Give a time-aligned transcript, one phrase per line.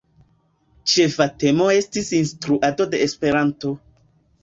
[0.93, 3.79] Ĉefa temo estis "Instruado de Esperanto".